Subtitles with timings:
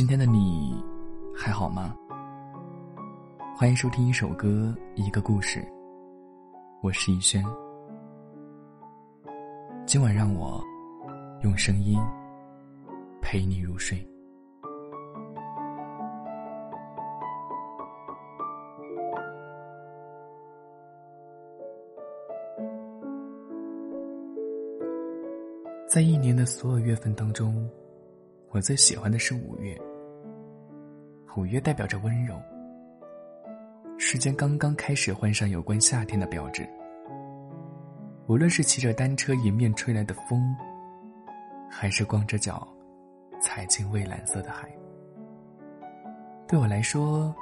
[0.00, 0.82] 今天的你
[1.36, 1.94] 还好吗？
[3.54, 5.62] 欢迎收听一首歌，一个故事。
[6.80, 7.44] 我是逸轩。
[9.84, 10.58] 今晚让我
[11.42, 12.00] 用声音
[13.20, 13.98] 陪你入睡。
[25.86, 27.68] 在一年的所有月份当中，
[28.48, 29.78] 我最喜欢的是五月。
[31.36, 32.34] 五月代表着温柔，
[33.98, 36.68] 时间刚刚开始换上有关夏天的标志。
[38.26, 40.54] 无论是骑着单车迎面吹来的风，
[41.70, 42.66] 还是光着脚
[43.40, 44.68] 踩进蔚蓝色的海，
[46.48, 47.32] 对我来说，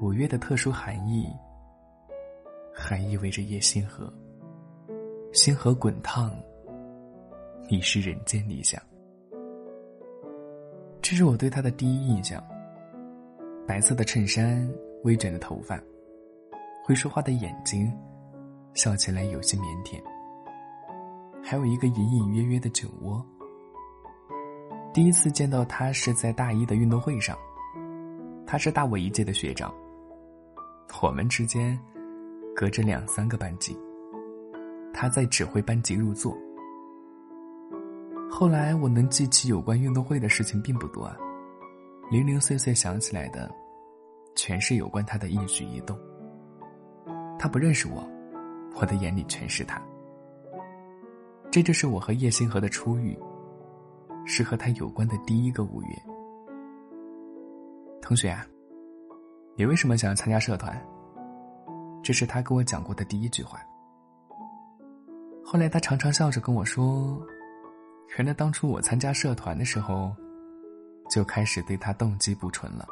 [0.00, 1.28] 五月的特殊含义，
[2.72, 4.12] 还意味着夜星河，
[5.32, 6.32] 星河滚烫。
[7.68, 8.80] 你是人间理想，
[11.02, 12.40] 这是我对他的第一印象。
[13.66, 14.68] 白色的衬衫，
[15.02, 15.78] 微卷的头发，
[16.84, 17.92] 会说话的眼睛，
[18.74, 20.00] 笑起来有些腼腆。
[21.42, 23.24] 还有一个隐隐约约的酒窝。
[24.92, 27.36] 第一次见到他是在大一的运动会上，
[28.46, 29.74] 他是大我一届的学长，
[31.02, 31.78] 我们之间
[32.54, 33.76] 隔着两三个班级，
[34.94, 36.36] 他在指挥班级入座。
[38.30, 41.16] 后来我能记起有关运动会的事情并不多啊，
[42.08, 43.50] 零零碎碎想起来的，
[44.36, 45.98] 全是有关他的一举一动。
[47.36, 48.08] 他不认识我，
[48.76, 49.82] 我的眼里全是他。
[51.50, 53.18] 这就是我和叶星河的初遇，
[54.24, 55.88] 是和他有关的第一个五月。
[58.00, 58.46] 同学啊，
[59.56, 60.80] 你为什么想要参加社团？
[62.04, 63.58] 这是他跟我讲过的第一句话。
[65.44, 67.20] 后来他常常笑着跟我说。
[68.16, 70.14] 原来当初我参加社团的时候，
[71.08, 72.86] 就开始对他动机不纯了。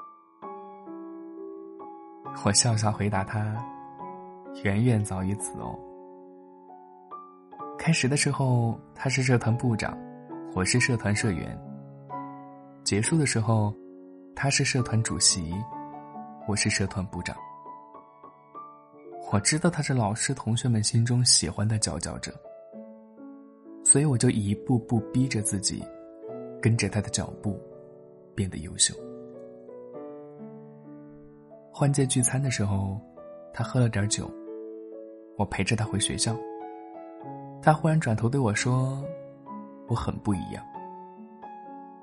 [2.44, 3.56] 我笑笑回答他
[4.64, 5.78] ：“远远早于此哦。”
[7.78, 9.96] 开始的时候他是社团部长，
[10.54, 11.58] 我是社团社员。
[12.82, 13.74] 结束的时候，
[14.36, 15.54] 他是社团主席，
[16.46, 17.34] 我是社团部长。
[19.32, 22.32] 我知道他是老师同学们心中喜欢的佼佼者。
[23.84, 25.82] 所以我就一步步逼着自己，
[26.60, 27.60] 跟着他的脚步，
[28.34, 28.94] 变得优秀。
[31.70, 33.00] 换届聚餐的时候，
[33.52, 34.30] 他喝了点酒，
[35.36, 36.36] 我陪着他回学校。
[37.60, 39.02] 他忽然转头对我说
[39.88, 40.64] ：“我很不一样，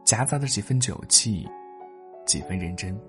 [0.04, 1.48] 夹杂着几分酒气，
[2.26, 3.00] 几分认真。”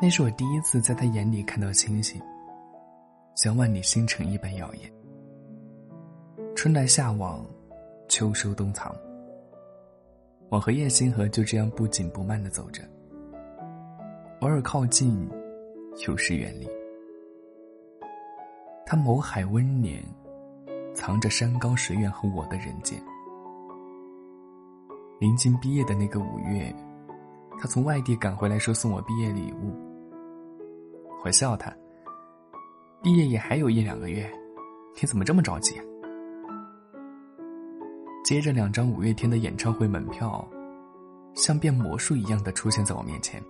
[0.00, 2.20] 那是我第一次在他眼里看到星星，
[3.34, 4.90] 像万里星辰一般耀眼。
[6.54, 7.44] 春来夏往，
[8.08, 8.94] 秋收冬藏。
[10.50, 12.82] 我和叶星河就这样不紧不慢的走着，
[14.40, 15.28] 偶尔靠近，
[16.06, 16.68] 有时远离。
[18.86, 20.02] 他眸海温年，
[20.94, 23.00] 藏着山高水远和我的人间。
[25.18, 26.72] 临近毕业的那个五月，
[27.58, 29.74] 他从外地赶回来，说送我毕业礼物。
[31.24, 31.74] 我笑他，
[33.02, 34.30] 毕业也还有一两个月，
[35.00, 35.80] 你怎么这么着急？
[38.24, 40.42] 接着两张五月天的演唱会门票，
[41.34, 43.40] 像变魔术一样的出现在我面前。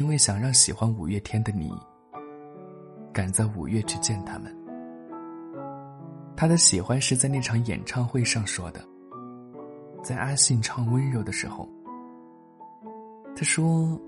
[0.00, 1.70] 因为想让喜欢五月天的你，
[3.12, 4.50] 赶在五月去见他们。
[6.34, 8.82] 他的喜欢是在那场演唱会上说的，
[10.02, 11.68] 在阿信唱《温柔》的时候，
[13.36, 14.00] 他说，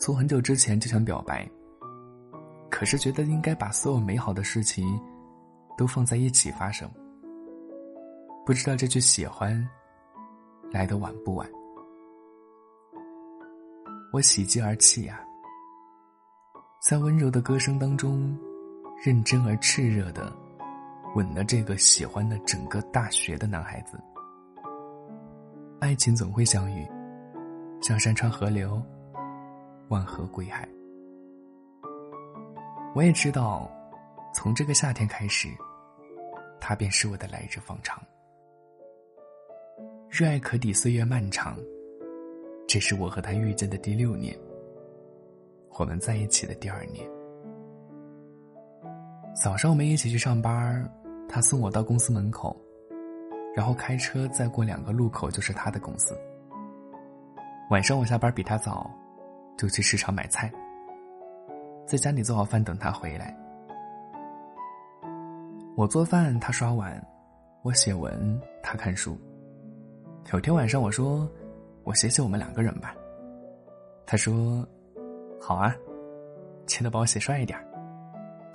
[0.00, 1.48] 从很久之前就想表白，
[2.68, 5.00] 可是觉得应该把所有美好的事情，
[5.78, 6.90] 都放在一起发生。
[8.50, 9.64] 不知道这句喜欢
[10.72, 11.48] 来的晚不晚？
[14.12, 15.24] 我喜极而泣呀，
[16.82, 18.36] 在温柔的歌声当中，
[19.04, 20.32] 认真而炽热的
[21.14, 23.96] 吻了这个喜欢的整个大学的男孩子。
[25.78, 26.84] 爱情总会相遇，
[27.80, 28.82] 像山川河流，
[29.90, 30.68] 万河归海。
[32.96, 33.70] 我也知道，
[34.34, 35.48] 从这个夏天开始，
[36.60, 38.02] 他便是我的来日方长。
[40.20, 41.56] 热爱可抵岁月漫长，
[42.68, 44.36] 这是我和他遇见的第六年。
[45.78, 47.08] 我们在一起的第二年，
[49.34, 50.86] 早上我们一起去上班，
[51.26, 52.54] 他送我到公司门口，
[53.56, 56.14] 然后开车再过两个路口就是他的公司。
[57.70, 58.90] 晚上我下班比他早，
[59.56, 60.52] 就去市场买菜，
[61.86, 63.34] 在家里做好饭等他回来。
[65.78, 66.92] 我做饭，他刷碗；
[67.62, 69.18] 我写文，他看书。
[70.32, 71.28] 有天晚上，我说
[71.82, 72.94] ：“我写写我们两个人吧。
[74.06, 74.64] 他说
[75.42, 75.74] ：“好啊，
[76.66, 77.58] 记得帮我写帅一点。”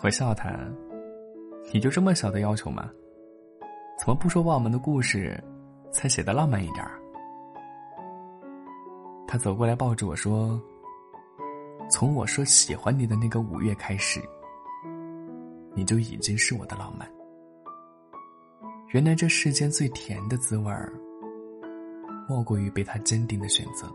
[0.01, 0.57] 我笑他
[1.73, 2.89] ：“你就这么小的要求吗？
[3.99, 5.37] 怎么不说把我们的故事
[5.91, 6.85] 再写的浪漫一点？”
[9.27, 10.57] 他走过来抱住我说
[11.91, 14.21] ：“从我说喜欢你的那个五月开始，
[15.73, 17.05] 你就已经是我的浪漫。
[18.93, 20.93] 原来这世间最甜的滋味儿，
[22.27, 23.87] 莫过于被他坚定的选择。”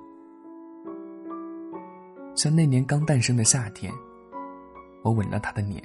[2.37, 3.93] 像那年刚诞生的夏天，
[5.03, 5.83] 我吻了他的脸，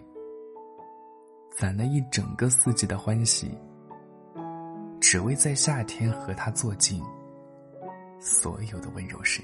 [1.57, 3.57] 攒了一整个四季的欢喜，
[5.01, 7.01] 只为在夏天和他做尽
[8.19, 9.41] 所有的温柔事。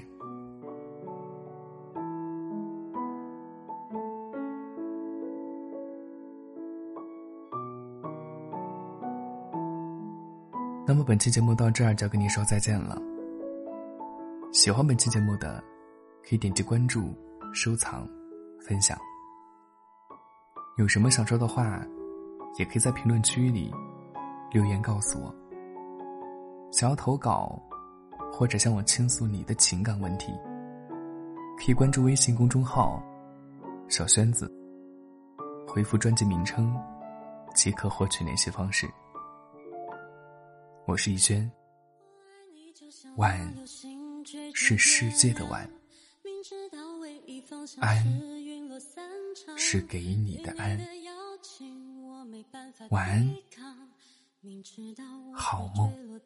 [10.86, 13.00] 那么本期节目到这儿就要跟你说再见了。
[14.52, 15.62] 喜欢本期节目的。
[16.24, 17.12] 可以点击关注、
[17.52, 18.08] 收藏、
[18.60, 18.96] 分享。
[20.78, 21.84] 有什么想说的话，
[22.60, 23.74] 也可以在评论区里
[24.52, 25.34] 留言告诉我。
[26.70, 27.60] 想要投稿，
[28.32, 30.32] 或者向我倾诉你的情感问题，
[31.58, 33.02] 可以关注微信公众号
[33.90, 34.48] “小轩子”，
[35.66, 36.72] 回复专辑名称
[37.52, 38.88] 即可获取联系方式。
[40.84, 41.48] 我是逸轩，
[43.16, 43.66] 晚安
[44.54, 45.70] 是世界的晚。
[47.78, 48.04] 安
[49.56, 50.78] 是给你的安，
[52.90, 53.36] 晚安，
[55.32, 56.20] 好梦。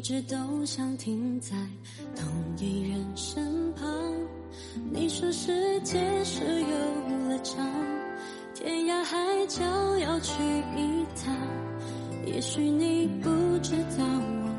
[0.00, 1.54] 一直都想停在
[2.16, 2.26] 同
[2.56, 3.86] 一人身旁。
[4.90, 7.70] 你说世界是游乐场，
[8.54, 9.62] 天涯海角
[9.98, 10.32] 要去
[10.74, 11.36] 一趟。
[12.24, 14.06] 也许你不知道
[14.42, 14.50] 我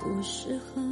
[0.00, 0.82] 不适合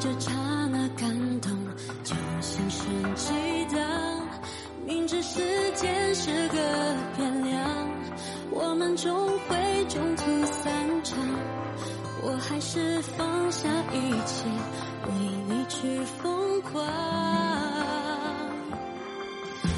[0.00, 0.32] 这刹
[0.72, 1.10] 那感
[1.42, 1.50] 动，
[2.02, 3.34] 就心生激
[3.70, 3.78] 荡。
[4.86, 5.42] 明知时
[5.74, 6.56] 间是个
[7.18, 7.60] 变量，
[8.50, 10.72] 我们终会中途散
[11.04, 11.18] 场。
[12.22, 14.46] 我还是放下一切，
[15.06, 15.12] 为
[15.46, 16.82] 你去疯狂。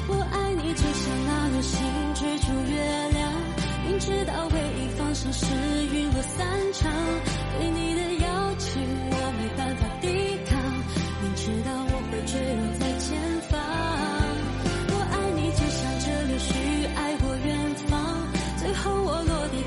[0.07, 1.83] 我爱你，就像那流星
[2.15, 3.29] 追逐月亮，
[3.85, 5.53] 明知道唯一方向是
[5.93, 6.89] 陨落散场。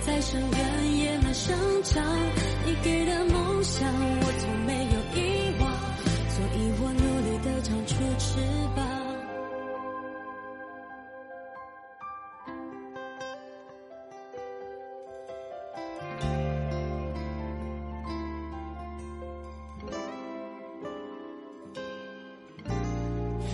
[0.06, 2.00] 在深渊野蛮生长
[2.64, 5.20] 你给的梦想我从没有遗
[5.58, 5.68] 忘
[6.30, 8.38] 所以我努力的长出翅
[8.76, 8.86] 膀。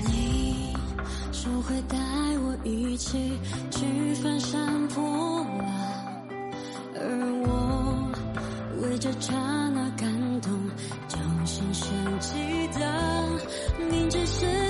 [0.07, 0.75] 你
[1.33, 1.97] 说会带
[2.45, 3.38] 我一起
[3.71, 5.03] 去翻山坡
[5.62, 6.02] 啊
[9.03, 9.35] 这刹
[9.75, 10.53] 那感动
[11.09, 12.39] 就深深记
[12.79, 13.41] 得。
[13.91, 14.62] 明知是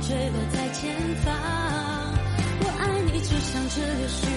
[0.00, 1.34] 坠落在前方。
[2.60, 4.35] 我爱你就像这柳絮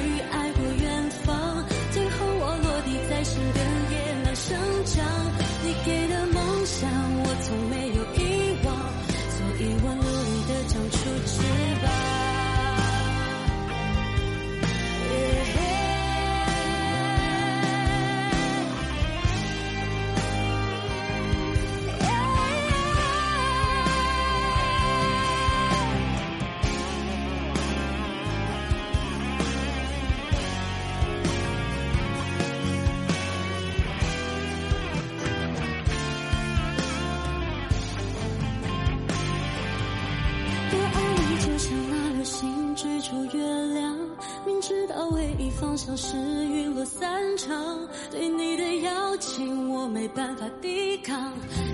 [45.52, 51.32] 方向是雨落散场，对你的邀请我没办法抵抗，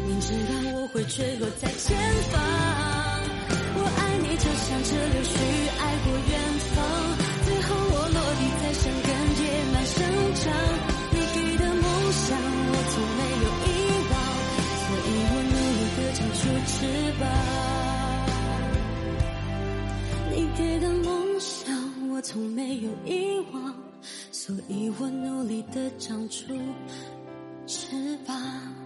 [0.08, 1.98] 明知道我会坠落在前
[2.32, 2.42] 方。
[3.78, 5.36] 我爱你就像这柳絮
[5.80, 6.08] 爱过
[28.26, 28.85] 吧